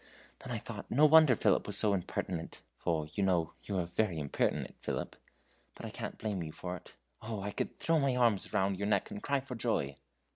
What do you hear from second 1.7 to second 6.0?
so impertinent for, you know, you were very impertinent, Philip, but I